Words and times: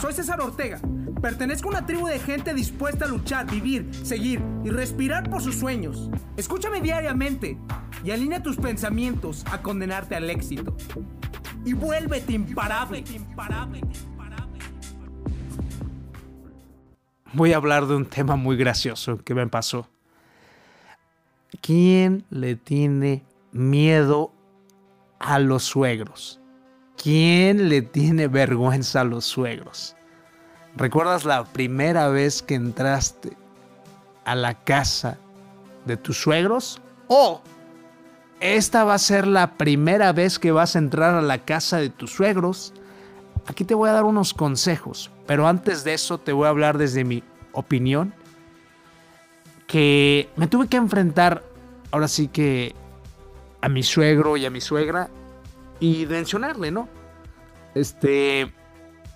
Soy 0.00 0.12
César 0.12 0.40
Ortega. 0.40 0.78
Pertenezco 1.22 1.68
a 1.68 1.70
una 1.70 1.86
tribu 1.86 2.06
de 2.06 2.18
gente 2.18 2.52
dispuesta 2.52 3.06
a 3.06 3.08
luchar, 3.08 3.50
vivir, 3.50 3.88
seguir 3.94 4.42
y 4.62 4.68
respirar 4.68 5.30
por 5.30 5.42
sus 5.42 5.56
sueños. 5.56 6.10
Escúchame 6.36 6.82
diariamente 6.82 7.56
y 8.04 8.10
alinea 8.10 8.42
tus 8.42 8.56
pensamientos 8.56 9.44
a 9.50 9.62
condenarte 9.62 10.14
al 10.14 10.28
éxito. 10.28 10.76
Y 11.64 11.72
vuélvete 11.72 12.34
imparable. 12.34 13.04
Voy 17.32 17.52
a 17.52 17.56
hablar 17.56 17.86
de 17.86 17.96
un 17.96 18.06
tema 18.06 18.36
muy 18.36 18.56
gracioso 18.56 19.18
que 19.18 19.34
me 19.34 19.46
pasó. 19.46 19.88
¿Quién 21.62 22.24
le 22.28 22.54
tiene 22.56 23.24
miedo 23.50 24.32
a 25.18 25.38
los 25.38 25.64
suegros? 25.64 26.40
¿Quién 27.02 27.68
le 27.68 27.82
tiene 27.82 28.28
vergüenza 28.28 29.02
a 29.02 29.04
los 29.04 29.24
suegros? 29.24 29.94
¿Recuerdas 30.76 31.24
la 31.24 31.44
primera 31.44 32.08
vez 32.08 32.42
que 32.42 32.54
entraste 32.54 33.36
a 34.24 34.34
la 34.34 34.54
casa 34.54 35.18
de 35.84 35.96
tus 35.96 36.20
suegros? 36.20 36.80
¿O 37.08 37.40
esta 38.40 38.84
va 38.84 38.94
a 38.94 38.98
ser 38.98 39.26
la 39.26 39.54
primera 39.54 40.12
vez 40.12 40.38
que 40.38 40.52
vas 40.52 40.76
a 40.76 40.78
entrar 40.78 41.14
a 41.14 41.22
la 41.22 41.38
casa 41.44 41.78
de 41.78 41.88
tus 41.88 42.12
suegros? 42.12 42.74
Aquí 43.46 43.64
te 43.64 43.74
voy 43.74 43.88
a 43.88 43.92
dar 43.92 44.04
unos 44.04 44.34
consejos, 44.34 45.10
pero 45.26 45.46
antes 45.46 45.84
de 45.84 45.94
eso 45.94 46.18
te 46.18 46.32
voy 46.32 46.46
a 46.46 46.50
hablar 46.50 46.76
desde 46.76 47.04
mi 47.04 47.22
opinión 47.52 48.12
que 49.66 50.28
me 50.36 50.46
tuve 50.46 50.68
que 50.68 50.76
enfrentar 50.76 51.42
ahora 51.90 52.08
sí 52.08 52.28
que 52.28 52.74
a 53.60 53.68
mi 53.68 53.82
suegro 53.82 54.36
y 54.36 54.44
a 54.44 54.50
mi 54.50 54.60
suegra 54.60 55.08
y 55.80 56.06
mencionarle, 56.06 56.70
¿no? 56.70 56.88
Este, 57.74 58.52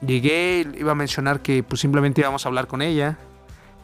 llegué, 0.07 0.67
iba 0.79 0.93
a 0.93 0.95
mencionar 0.95 1.41
que 1.41 1.63
pues 1.63 1.81
simplemente 1.81 2.21
íbamos 2.21 2.45
a 2.45 2.49
hablar 2.49 2.67
con 2.67 2.83
ella. 2.83 3.19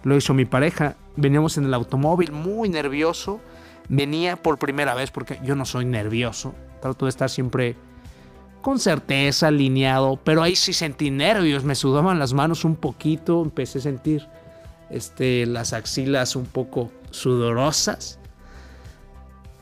Lo 0.03 0.17
hizo 0.17 0.35
mi 0.35 0.45
pareja. 0.45 0.97
Veníamos 1.17 1.57
en 1.59 1.65
el 1.65 1.75
automóvil 1.75 2.33
muy 2.33 2.69
nervioso. 2.69 3.41
Venía 3.89 4.37
por 4.37 4.59
primera 4.59 4.95
vez 4.95 5.11
porque 5.11 5.41
yo 5.43 5.55
no 5.57 5.65
soy 5.65 5.85
nervioso. 5.85 6.55
Trato 6.81 7.07
de 7.07 7.11
estar 7.11 7.31
siempre 7.31 7.77
con 8.61 8.79
certeza, 8.79 9.49
alineado. 9.49 10.19
Pero 10.23 10.43
ahí 10.43 10.57
sí 10.57 10.73
sentí 10.73 11.11
nervios. 11.11 11.65
Me 11.65 11.75
sudaban 11.75 12.19
las 12.19 12.35
manos 12.35 12.65
un 12.65 12.77
poquito. 12.77 13.43
Empecé 13.43 13.79
a 13.79 13.83
sentir 13.83 14.27
este, 14.91 15.47
las 15.47 15.73
axilas 15.73 16.37
un 16.37 16.47
poco 16.47 16.93
sudorosas. 17.11 18.19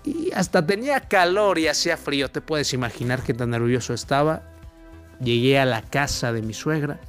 Y 0.04 0.32
hasta 0.32 0.66
tenía 0.66 1.00
calor 1.00 1.58
y 1.58 1.68
hacía 1.68 1.96
frío. 1.96 2.30
Te 2.30 2.40
puedes 2.40 2.72
imaginar 2.74 3.22
qué 3.22 3.32
tan 3.32 3.50
nervioso 3.50 3.94
estaba. 3.94 4.42
Llegué 5.20 5.58
a 5.58 5.64
la 5.64 5.80
casa 5.80 6.32
de 6.32 6.42
mi 6.42 6.52
suegra. 6.52 7.00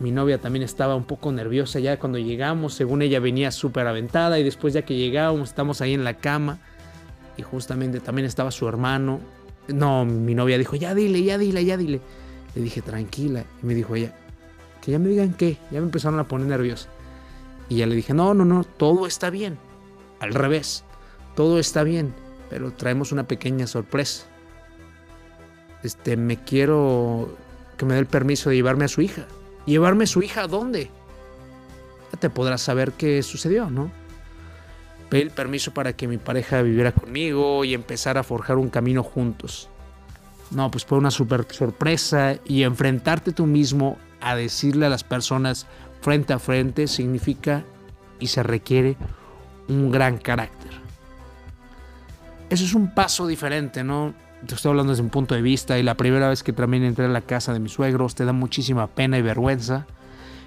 Mi 0.00 0.10
novia 0.10 0.38
también 0.38 0.64
estaba 0.64 0.96
un 0.96 1.04
poco 1.04 1.30
nerviosa 1.30 1.78
ya 1.78 1.98
cuando 1.98 2.18
llegamos. 2.18 2.74
Según 2.74 3.02
ella 3.02 3.20
venía 3.20 3.52
súper 3.52 3.86
aventada. 3.86 4.38
Y 4.38 4.42
después 4.42 4.74
ya 4.74 4.82
que 4.82 4.96
llegamos, 4.96 5.50
estamos 5.50 5.80
ahí 5.80 5.94
en 5.94 6.02
la 6.02 6.14
cama. 6.14 6.58
Y 7.36 7.42
justamente 7.42 8.00
también 8.00 8.26
estaba 8.26 8.50
su 8.50 8.66
hermano. 8.66 9.20
No, 9.68 10.04
mi 10.04 10.34
novia 10.34 10.58
dijo, 10.58 10.74
ya 10.74 10.94
dile, 10.94 11.22
ya 11.22 11.38
dile, 11.38 11.64
ya 11.64 11.76
dile. 11.76 12.00
Le 12.56 12.62
dije, 12.62 12.82
tranquila. 12.82 13.44
Y 13.62 13.66
me 13.66 13.74
dijo 13.74 13.94
ella, 13.94 14.12
que 14.82 14.90
ya 14.90 14.98
me 14.98 15.08
digan 15.08 15.34
qué. 15.34 15.56
Ya 15.70 15.78
me 15.78 15.86
empezaron 15.86 16.18
a 16.18 16.26
poner 16.26 16.48
nerviosa. 16.48 16.88
Y 17.68 17.76
ya 17.76 17.86
le 17.86 17.94
dije, 17.94 18.12
no, 18.12 18.34
no, 18.34 18.44
no, 18.44 18.64
todo 18.64 19.06
está 19.06 19.30
bien. 19.30 19.56
Al 20.18 20.34
revés 20.34 20.84
todo 21.34 21.58
está 21.58 21.82
bien, 21.82 22.14
pero 22.48 22.72
traemos 22.72 23.12
una 23.12 23.24
pequeña 23.24 23.66
sorpresa. 23.66 24.26
Este, 25.82 26.16
me 26.16 26.36
quiero 26.36 27.36
que 27.76 27.86
me 27.86 27.94
dé 27.94 28.00
el 28.00 28.06
permiso 28.06 28.50
de 28.50 28.56
llevarme 28.56 28.84
a 28.84 28.88
su 28.88 29.00
hija. 29.00 29.26
¿Llevarme 29.66 30.04
a 30.04 30.06
su 30.06 30.22
hija 30.22 30.42
a 30.42 30.46
dónde? 30.46 30.90
Ya 32.12 32.18
te 32.18 32.28
podrás 32.28 32.60
saber 32.60 32.92
qué 32.92 33.22
sucedió, 33.22 33.70
¿no? 33.70 33.90
Pedí 35.08 35.22
el 35.22 35.30
permiso 35.30 35.72
para 35.72 35.94
que 35.94 36.06
mi 36.06 36.18
pareja 36.18 36.62
viviera 36.62 36.92
conmigo 36.92 37.64
y 37.64 37.74
empezar 37.74 38.18
a 38.18 38.22
forjar 38.22 38.58
un 38.58 38.68
camino 38.68 39.02
juntos. 39.02 39.68
No, 40.50 40.70
pues 40.70 40.84
fue 40.84 40.98
una 40.98 41.10
super 41.10 41.46
sorpresa 41.50 42.36
y 42.44 42.64
enfrentarte 42.64 43.32
tú 43.32 43.46
mismo 43.46 43.96
a 44.20 44.34
decirle 44.34 44.86
a 44.86 44.90
las 44.90 45.04
personas 45.04 45.66
frente 46.00 46.32
a 46.32 46.38
frente 46.38 46.86
significa 46.88 47.64
y 48.18 48.26
se 48.26 48.42
requiere 48.42 48.96
un 49.68 49.90
gran 49.90 50.18
carácter 50.18 50.89
eso 52.50 52.64
es 52.64 52.74
un 52.74 52.92
paso 52.92 53.26
diferente, 53.26 53.84
¿no? 53.84 54.12
Te 54.46 54.54
estoy 54.54 54.70
hablando 54.70 54.92
desde 54.92 55.02
un 55.02 55.10
punto 55.10 55.34
de 55.34 55.42
vista 55.42 55.78
y 55.78 55.82
la 55.82 55.96
primera 55.96 56.28
vez 56.28 56.42
que 56.42 56.52
también 56.52 56.82
entré 56.82 57.04
a 57.04 57.08
la 57.08 57.20
casa 57.20 57.52
de 57.52 57.60
mis 57.60 57.72
suegros 57.72 58.14
te 58.14 58.24
da 58.24 58.32
muchísima 58.32 58.88
pena 58.88 59.18
y 59.18 59.22
vergüenza. 59.22 59.86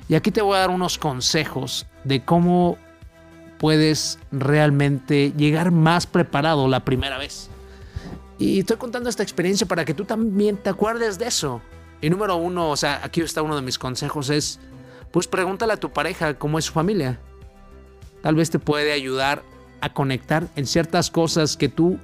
Y 0.09 0.15
aquí 0.15 0.31
te 0.31 0.41
voy 0.41 0.57
a 0.57 0.59
dar 0.59 0.69
unos 0.69 0.97
consejos 0.97 1.85
de 2.03 2.23
cómo 2.25 2.77
puedes 3.57 4.19
realmente 4.31 5.31
llegar 5.37 5.71
más 5.71 6.05
preparado 6.05 6.67
la 6.67 6.83
primera 6.83 7.17
vez. 7.17 7.49
Y 8.37 8.59
estoy 8.59 8.75
contando 8.75 9.09
esta 9.09 9.23
experiencia 9.23 9.65
para 9.65 9.85
que 9.85 9.93
tú 9.93 10.03
también 10.03 10.57
te 10.57 10.69
acuerdes 10.69 11.17
de 11.17 11.27
eso. 11.27 11.61
Y 12.01 12.09
número 12.09 12.35
uno, 12.35 12.69
o 12.69 12.75
sea, 12.75 12.99
aquí 13.01 13.21
está 13.21 13.41
uno 13.41 13.55
de 13.55 13.61
mis 13.61 13.79
consejos, 13.79 14.29
es, 14.29 14.59
pues 15.11 15.27
pregúntale 15.27 15.71
a 15.71 15.77
tu 15.77 15.93
pareja 15.93 16.33
cómo 16.33 16.59
es 16.59 16.65
su 16.65 16.73
familia. 16.73 17.19
Tal 18.21 18.35
vez 18.35 18.49
te 18.49 18.59
puede 18.59 18.91
ayudar 18.91 19.43
a 19.83 19.93
conectar 19.93 20.47
en 20.55 20.65
ciertas 20.65 21.11
cosas 21.11 21.57
que 21.57 21.67
tú 21.67 21.99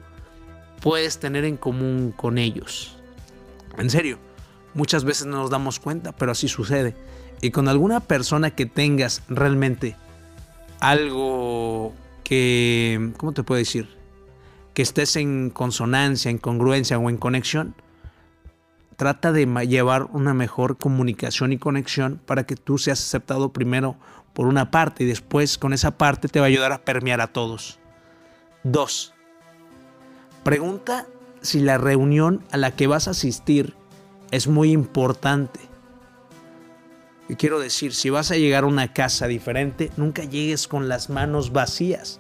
puedes 0.82 1.18
tener 1.18 1.46
en 1.46 1.56
común 1.56 2.14
con 2.16 2.38
ellos. 2.38 2.98
En 3.78 3.90
serio, 3.90 4.20
muchas 4.74 5.06
veces 5.06 5.28
no 5.28 5.38
nos 5.38 5.50
damos 5.50 5.80
cuenta, 5.80 6.12
pero 6.12 6.34
así 6.34 6.50
sucede. 6.50 6.94
Y 7.40 7.52
con 7.52 7.70
alguna 7.70 8.02
persona 8.02 8.52
que 8.52 8.66
tengas 8.66 9.24
realmente 9.30 9.96
algo 10.82 11.94
que, 12.26 13.14
¿cómo 13.16 13.32
te 13.32 13.44
puedo 13.44 13.60
decir? 13.60 13.88
Que 14.74 14.82
estés 14.82 15.16
en 15.16 15.50
consonancia, 15.50 16.30
en 16.30 16.38
congruencia 16.38 17.00
o 17.00 17.10
en 17.10 17.16
conexión, 17.16 17.76
trata 19.00 19.32
de 19.32 19.46
llevar 19.66 20.10
una 20.12 20.34
mejor 20.34 20.78
comunicación 20.78 21.54
y 21.54 21.58
conexión 21.58 22.20
para 22.26 22.46
que 22.46 22.58
tú 22.58 22.78
seas 22.78 23.00
aceptado 23.00 23.54
primero 23.54 23.96
por 24.34 24.46
una 24.46 24.72
parte 24.72 25.06
y 25.06 25.08
después 25.08 25.58
con 25.58 25.72
esa 25.72 25.98
parte 25.98 26.28
te 26.28 26.42
va 26.42 26.48
a 26.48 26.50
ayudar 26.50 26.74
a 26.74 26.84
permear 26.84 27.22
a 27.22 27.28
todos. 27.28 27.80
2. 28.64 29.14
Pregunta 30.44 31.08
si 31.40 31.62
la 31.62 31.78
reunión 31.78 32.44
a 32.52 32.58
la 32.58 32.76
que 32.76 32.88
vas 32.88 33.08
a 33.08 33.12
asistir 33.12 33.74
es 34.32 34.48
muy 34.48 34.74
importante. 34.74 35.62
Quiero 37.38 37.62
decir, 37.62 37.96
si 37.96 38.10
vas 38.10 38.32
a 38.32 38.36
llegar 38.36 38.66
a 38.66 38.68
una 38.68 38.92
casa 38.92 39.28
diferente, 39.28 39.92
nunca 39.96 40.26
llegues 40.26 40.68
con 40.68 40.90
las 40.90 41.10
manos 41.10 41.54
vacías. 41.54 42.20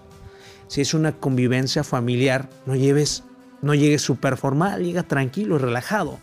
Si 0.68 0.80
es 0.80 0.94
una 0.94 1.12
convivencia 1.12 1.84
familiar, 1.84 2.50
no 2.66 2.78
lleves, 2.78 3.26
no 3.62 3.76
llegues 3.76 4.02
súper 4.02 4.38
formal, 4.38 4.82
llega 4.82 5.04
tranquilo 5.04 5.58
y 5.58 5.60
relajado. 5.60 6.20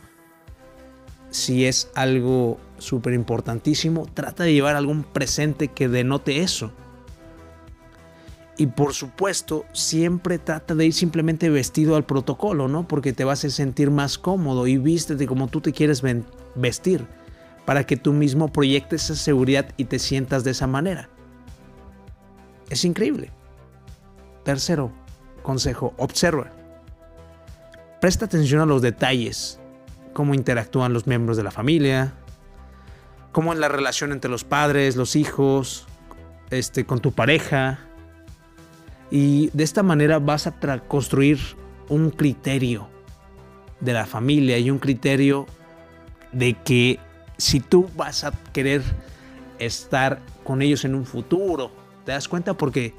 Si 1.37 1.67
es 1.67 1.91
algo 1.95 2.59
súper 2.79 3.13
importantísimo, 3.13 4.07
trata 4.15 4.45
de 4.45 4.55
llevar 4.55 4.75
algún 4.75 5.05
presente 5.05 5.69
que 5.69 5.87
denote 5.87 6.41
eso. 6.41 6.73
Y 8.57 8.69
por 8.69 8.95
supuesto, 8.95 9.67
siempre 9.75 10.39
trata 10.39 10.75
de 10.75 10.87
ir 10.87 10.95
simplemente 10.95 11.51
vestido 11.51 11.97
al 11.97 12.07
protocolo, 12.07 12.69
¿no? 12.69 12.89
Porque 12.89 13.13
te 13.13 13.25
vas 13.25 13.45
a 13.45 13.51
sentir 13.51 13.91
más 13.91 14.17
cómodo 14.17 14.67
y 14.67 14.79
vístete 14.79 15.27
como 15.27 15.49
tú 15.49 15.61
te 15.61 15.73
quieres 15.73 16.03
vestir, 16.55 17.07
para 17.67 17.85
que 17.85 17.99
tú 17.99 18.15
mismo 18.15 18.51
proyectes 18.51 19.05
esa 19.05 19.15
seguridad 19.17 19.69
y 19.77 19.85
te 19.85 19.99
sientas 19.99 20.43
de 20.43 20.53
esa 20.53 20.67
manera. 20.67 21.11
Es 22.71 22.87
increíble. 22.87 23.31
Tercero, 24.43 24.91
consejo, 25.43 25.93
observa. 25.99 26.51
Presta 28.01 28.25
atención 28.25 28.63
a 28.63 28.67
los 28.67 28.81
detalles, 28.81 29.61
cómo 30.17 30.33
interactúan 30.33 30.95
los 30.95 31.07
miembros 31.07 31.37
de 31.37 31.43
la 31.43 31.51
familia, 31.51 32.15
cómo 33.33 33.53
es 33.53 33.59
la 33.59 33.69
relación 33.69 34.13
entre 34.13 34.31
los 34.31 34.45
padres, 34.45 34.97
los 34.97 35.15
hijos, 35.15 35.87
este, 36.49 36.87
con 36.87 37.01
tu 37.01 37.13
pareja. 37.13 37.81
Y 39.11 39.51
de 39.53 39.63
esta 39.63 39.83
manera 39.83 40.19
vas 40.19 40.47
a 40.47 40.55
construir 40.89 41.39
un 41.91 42.09
criterio 42.09 42.89
de 43.81 43.93
la 43.93 44.07
familia 44.07 44.57
y 44.57 44.71
un 44.71 44.79
criterio 44.79 45.45
de 46.33 46.55
que 46.65 46.99
si 47.37 47.61
tú 47.61 47.91
vas 47.95 48.25
a 48.25 48.33
querer 48.55 48.81
estar 49.59 50.23
con 50.45 50.63
ellos 50.63 50.87
en 50.87 50.95
un 50.95 51.05
futuro, 51.05 51.71
te 52.07 52.13
das 52.13 52.27
cuenta 52.27 52.55
porque 52.55 52.95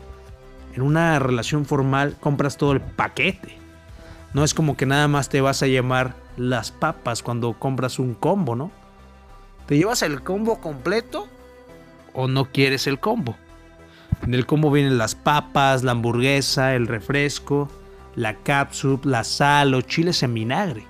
en 0.76 0.84
una 0.84 1.18
relación 1.18 1.66
formal 1.66 2.16
compras 2.20 2.58
todo 2.58 2.74
el 2.74 2.82
paquete. 2.82 3.58
No 4.36 4.44
es 4.44 4.54
como 4.54 4.78
que 4.78 4.86
nada 4.86 5.08
más 5.08 5.30
te 5.30 5.42
vas 5.42 5.64
a 5.64 5.68
llamar 5.68 6.27
las 6.38 6.72
papas 6.72 7.24
cuando 7.24 7.54
compras 7.54 8.00
un 8.00 8.14
combo, 8.14 8.56
¿no? 8.56 8.72
¿Te 9.66 9.78
llevas 9.78 10.02
el 10.02 10.24
combo 10.24 10.62
completo 10.62 11.28
o 12.14 12.28
no 12.28 12.46
quieres 12.46 12.88
el 12.88 13.00
combo? 13.00 13.36
En 14.24 14.34
el 14.34 14.46
combo 14.46 14.72
vienen 14.72 14.98
las 14.98 15.16
papas, 15.16 15.84
la 15.84 15.92
hamburguesa, 15.92 16.76
el 16.76 16.88
refresco, 16.88 17.70
la 18.16 18.36
cápsula, 18.36 19.00
la 19.04 19.24
sal, 19.24 19.72
los 19.72 19.86
chiles 19.86 20.24
en 20.24 20.34
vinagre. 20.34 20.86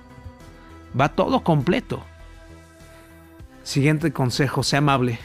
Va 0.98 1.10
todo 1.10 1.42
completo. 1.42 2.02
Siguiente 3.62 4.12
consejo, 4.12 4.62
sea 4.62 4.78
amable. 4.78 5.18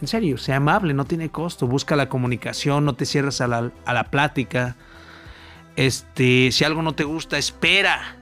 En 0.00 0.08
serio, 0.08 0.36
sea 0.36 0.56
amable, 0.56 0.94
no 0.94 1.04
tiene 1.04 1.30
costo. 1.30 1.66
Busca 1.66 1.94
la 1.94 2.08
comunicación, 2.08 2.84
no 2.84 2.94
te 2.94 3.06
cierres 3.06 3.40
a 3.40 3.46
la, 3.46 3.70
a 3.84 3.94
la 3.94 4.04
plática. 4.10 4.76
Este, 5.76 6.50
si 6.50 6.64
algo 6.64 6.82
no 6.82 6.94
te 6.94 7.04
gusta, 7.04 7.38
espera. 7.38 8.16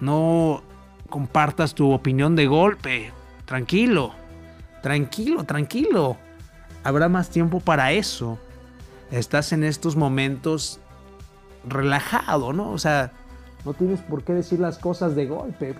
No 0.00 0.62
compartas 1.08 1.74
tu 1.74 1.92
opinión 1.92 2.36
de 2.36 2.46
golpe. 2.46 3.12
Tranquilo, 3.44 4.12
tranquilo, 4.82 5.44
tranquilo. 5.44 6.16
Habrá 6.84 7.08
más 7.08 7.30
tiempo 7.30 7.60
para 7.60 7.92
eso. 7.92 8.38
Estás 9.10 9.52
en 9.52 9.64
estos 9.64 9.96
momentos 9.96 10.80
relajado, 11.66 12.52
¿no? 12.52 12.70
O 12.70 12.78
sea, 12.78 13.12
no 13.64 13.74
tienes 13.74 14.00
por 14.00 14.22
qué 14.22 14.34
decir 14.34 14.60
las 14.60 14.78
cosas 14.78 15.14
de 15.16 15.26
golpe. 15.26 15.74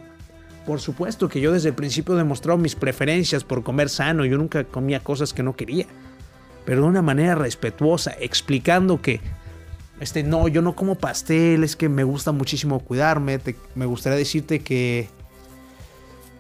Por 0.67 0.81
supuesto 0.81 1.29
que 1.29 1.41
yo 1.41 1.53
desde 1.53 1.71
el 1.71 1.75
principio 1.75 2.15
he 2.15 2.19
demostrado 2.19 2.59
mis 2.59 2.75
preferencias 2.75 3.45
por 3.45 3.63
comer 3.63 3.89
sano. 3.89 4.25
Yo 4.25 4.37
nunca 4.37 4.65
comía 4.65 5.01
cosas 5.01 5.33
que 5.33 5.43
no 5.43 5.57
quería. 5.57 5.87
Pero 6.65 6.83
de 6.83 6.89
una 6.89 7.03
manera 7.03 7.35
respetuosa, 7.35 8.13
explicando 8.21 9.01
que, 9.01 9.21
este, 10.01 10.23
no, 10.23 10.49
yo 10.49 10.63
no 10.63 10.77
como 10.77 10.95
pastel, 10.95 11.65
es 11.65 11.77
que 11.77 11.89
me 11.89 12.05
gusta 12.05 12.33
muchísimo 12.33 12.81
cuidarme. 12.81 13.41
me 13.75 13.87
gustaría 13.87 14.19
decirte 14.19 14.61
que, 14.61 15.09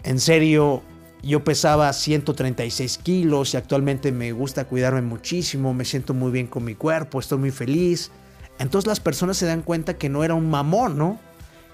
en 0.05 0.20
serio, 0.20 0.82
yo 1.22 1.43
pesaba 1.43 1.93
136 1.93 2.99
kilos 2.99 3.55
y 3.55 3.56
actualmente 3.56 4.12
me 4.12 4.32
gusta 4.32 4.64
cuidarme 4.66 5.02
muchísimo, 5.02 5.75
me 5.75 5.84
siento 5.84 6.14
muy 6.14 6.31
bien 6.31 6.46
con 6.46 6.64
mi 6.64 6.75
cuerpo, 6.75 7.19
estoy 7.19 7.38
muy 7.38 7.50
feliz. 7.50 8.10
Entonces 8.58 8.87
las 8.87 9.00
personas 9.00 9.37
se 9.37 9.46
dan 9.46 9.62
cuenta 9.62 9.99
que 9.99 10.08
no 10.08 10.25
era 10.25 10.34
un 10.34 10.50
mamón, 10.50 10.96
¿no? 10.96 11.19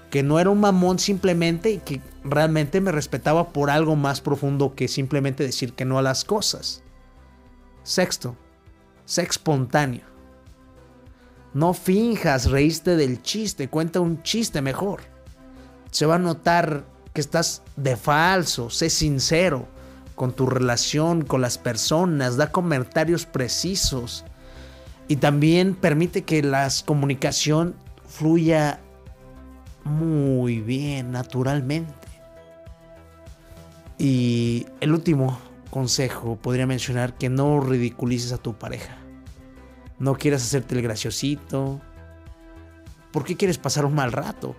Que 0.09 0.23
no 0.23 0.39
era 0.39 0.49
un 0.49 0.59
mamón 0.59 0.97
simplemente 0.99 1.71
y 1.71 1.77
que 1.79 2.01
realmente 2.23 2.81
me 2.81 2.91
respetaba 2.91 3.49
por 3.49 3.69
algo 3.69 3.95
más 3.95 4.21
profundo 4.21 4.75
que 4.75 4.87
simplemente 4.87 5.43
decir 5.43 5.73
que 5.73 5.85
no 5.85 5.99
a 5.99 6.01
las 6.01 6.23
cosas. 6.25 6.83
Sexto, 7.83 8.35
sé 9.05 9.23
espontáneo. 9.23 10.14
No 11.55 11.73
finjas 11.73 12.51
reíste 12.51 12.97
del 12.97 13.21
chiste, 13.21 13.69
cuenta 13.69 14.01
un 14.01 14.21
chiste 14.23 14.61
mejor. 14.61 14.99
Se 15.89 16.05
va 16.05 16.15
a 16.15 16.19
notar 16.19 16.83
que 17.13 17.21
estás 17.21 17.61
de 17.77 17.95
falso, 17.95 18.69
sé 18.69 18.89
sincero 18.89 19.65
con 20.15 20.33
tu 20.33 20.47
relación 20.47 21.23
con 21.23 21.39
las 21.39 21.57
personas, 21.57 22.35
da 22.35 22.51
comentarios 22.51 23.25
precisos 23.25 24.25
y 25.07 25.15
también 25.15 25.75
permite 25.75 26.25
que 26.25 26.43
la 26.43 26.67
comunicación 26.83 27.75
fluya 28.05 28.81
muy 29.85 30.59
bien, 30.59 31.13
naturalmente. 31.13 31.93
Y 33.97 34.65
el 34.81 34.91
último 34.91 35.39
consejo 35.69 36.35
podría 36.35 36.67
mencionar 36.67 37.13
que 37.13 37.29
no 37.29 37.61
ridiculices 37.61 38.33
a 38.33 38.37
tu 38.39 38.55
pareja. 38.55 39.04
No 39.99 40.15
quieras 40.15 40.43
hacerte 40.43 40.75
el 40.75 40.81
graciosito. 40.81 41.81
¿Por 43.11 43.23
qué 43.23 43.35
quieres 43.35 43.57
pasar 43.57 43.85
un 43.85 43.95
mal 43.95 44.11
rato? 44.11 44.55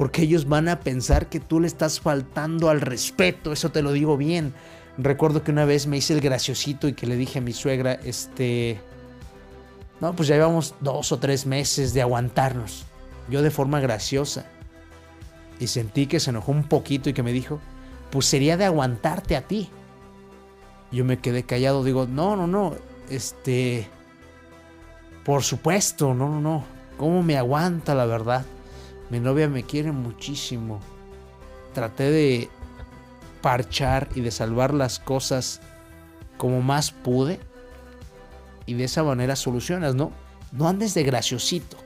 porque 0.00 0.22
ellos 0.22 0.48
van 0.48 0.66
a 0.70 0.80
pensar 0.80 1.28
que 1.28 1.40
tú 1.40 1.60
le 1.60 1.66
estás 1.66 2.00
faltando 2.00 2.70
al 2.70 2.80
respeto, 2.80 3.52
eso 3.52 3.70
te 3.70 3.82
lo 3.82 3.92
digo 3.92 4.16
bien. 4.16 4.54
Recuerdo 4.96 5.44
que 5.44 5.50
una 5.50 5.66
vez 5.66 5.86
me 5.86 5.98
hice 5.98 6.14
el 6.14 6.22
graciosito 6.22 6.88
y 6.88 6.94
que 6.94 7.06
le 7.06 7.16
dije 7.16 7.40
a 7.40 7.42
mi 7.42 7.52
suegra, 7.52 7.92
este, 8.02 8.80
no, 10.00 10.16
pues 10.16 10.26
ya 10.26 10.36
llevamos 10.36 10.74
dos 10.80 11.12
o 11.12 11.18
tres 11.18 11.44
meses 11.44 11.92
de 11.92 12.00
aguantarnos, 12.00 12.86
yo 13.28 13.42
de 13.42 13.50
forma 13.50 13.78
graciosa. 13.78 14.46
Y 15.58 15.66
sentí 15.66 16.06
que 16.06 16.18
se 16.18 16.30
enojó 16.30 16.50
un 16.50 16.64
poquito 16.64 17.10
y 17.10 17.12
que 17.12 17.22
me 17.22 17.32
dijo, 17.32 17.60
pues 18.10 18.24
sería 18.24 18.56
de 18.56 18.64
aguantarte 18.64 19.36
a 19.36 19.42
ti. 19.42 19.68
Yo 20.90 21.04
me 21.04 21.18
quedé 21.18 21.42
callado, 21.42 21.84
digo, 21.84 22.06
no, 22.06 22.36
no, 22.36 22.46
no, 22.46 22.74
este, 23.10 23.86
por 25.24 25.42
supuesto, 25.42 26.14
no, 26.14 26.28
no, 26.28 26.40
no, 26.40 26.64
¿cómo 26.96 27.22
me 27.22 27.36
aguanta 27.36 27.94
la 27.94 28.06
verdad? 28.06 28.44
Mi 29.10 29.20
novia 29.20 29.48
me 29.48 29.64
quiere 29.64 29.92
muchísimo. 29.92 30.80
Traté 31.74 32.10
de 32.10 32.48
parchar 33.42 34.08
y 34.14 34.20
de 34.20 34.30
salvar 34.30 34.72
las 34.72 34.98
cosas 34.98 35.60
como 36.36 36.62
más 36.62 36.90
pude. 36.90 37.40
Y 38.66 38.74
de 38.74 38.84
esa 38.84 39.02
manera 39.02 39.34
solucionas, 39.36 39.94
¿no? 39.94 40.12
No 40.52 40.68
andes 40.68 40.94
de 40.94 41.02
graciosito. 41.02 41.76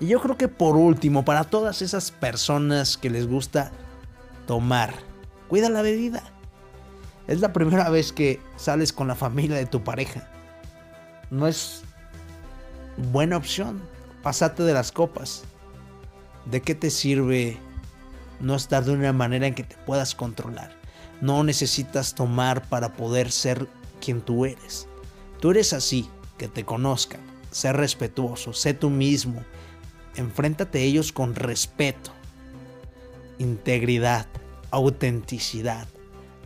Y 0.00 0.06
yo 0.06 0.20
creo 0.20 0.36
que 0.36 0.48
por 0.48 0.76
último, 0.76 1.24
para 1.24 1.44
todas 1.44 1.80
esas 1.80 2.10
personas 2.10 2.96
que 2.96 3.08
les 3.08 3.26
gusta 3.26 3.72
tomar, 4.46 4.94
cuida 5.48 5.70
la 5.70 5.82
bebida. 5.82 6.22
Es 7.26 7.40
la 7.40 7.52
primera 7.52 7.88
vez 7.88 8.12
que 8.12 8.40
sales 8.56 8.92
con 8.92 9.08
la 9.08 9.14
familia 9.14 9.56
de 9.56 9.66
tu 9.66 9.82
pareja. 9.82 10.28
No 11.30 11.46
es 11.46 11.84
buena 12.96 13.36
opción. 13.36 13.82
Pasate 14.22 14.62
de 14.62 14.72
las 14.72 14.92
copas. 14.92 15.44
¿De 16.44 16.60
qué 16.62 16.74
te 16.74 16.90
sirve 16.90 17.58
no 18.40 18.56
estar 18.56 18.84
de 18.84 18.92
una 18.92 19.12
manera 19.12 19.46
en 19.46 19.54
que 19.54 19.64
te 19.64 19.76
puedas 19.76 20.14
controlar? 20.14 20.76
No 21.20 21.44
necesitas 21.44 22.14
tomar 22.14 22.68
para 22.68 22.94
poder 22.94 23.30
ser 23.30 23.68
quien 24.00 24.20
tú 24.20 24.44
eres. 24.44 24.88
Tú 25.40 25.50
eres 25.50 25.72
así, 25.72 26.08
que 26.38 26.48
te 26.48 26.64
conozcan. 26.64 27.20
Sé 27.50 27.72
respetuoso, 27.72 28.52
sé 28.52 28.74
tú 28.74 28.90
mismo. 28.90 29.44
Enfréntate 30.16 30.78
a 30.80 30.82
ellos 30.82 31.12
con 31.12 31.34
respeto, 31.34 32.10
integridad, 33.38 34.26
autenticidad, 34.70 35.86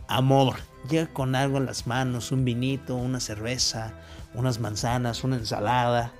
amor. 0.07 0.57
Llega 0.89 1.11
con 1.11 1.35
algo 1.35 1.57
en 1.57 1.65
las 1.65 1.87
manos, 1.87 2.31
un 2.31 2.45
vinito, 2.45 2.95
una 2.95 3.19
cerveza, 3.19 3.93
unas 4.35 4.59
manzanas, 4.59 5.23
una 5.23 5.37
ensalada, 5.37 6.13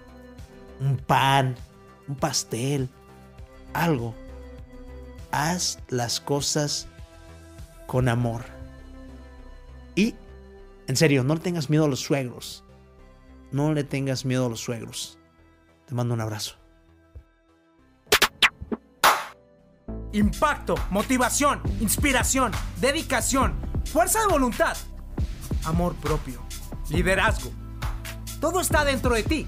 un 0.80 0.98
pan, 0.98 1.56
un 2.08 2.16
pastel, 2.16 2.90
algo. 3.74 4.14
Haz 5.32 5.80
las 5.90 6.20
cosas 6.20 6.88
con 7.86 8.10
amor. 8.10 8.44
Y, 9.96 10.16
en 10.88 10.96
serio, 10.96 11.24
no 11.24 11.36
le 11.36 11.42
tengas 11.42 11.70
miedo 11.70 11.86
a 11.86 11.88
los 11.88 12.00
suegros. 12.00 12.64
No 13.52 13.74
le 13.74 13.84
tengas 13.84 14.26
miedo 14.26 14.46
a 14.46 14.50
los 14.50 14.60
suegros. 14.60 15.18
Te 15.86 15.96
mando 15.96 16.14
un 16.14 16.22
abrazo. 16.22 16.56
Impacto, 20.14 20.76
motivación, 20.90 21.62
inspiración, 21.80 22.52
dedicación, 22.80 23.54
fuerza 23.86 24.22
de 24.22 24.28
voluntad, 24.28 24.76
amor 25.66 25.96
propio, 25.96 26.42
liderazgo. 26.90 27.52
Todo 28.40 28.62
está 28.62 28.86
dentro 28.86 29.14
de 29.14 29.24
ti. 29.24 29.48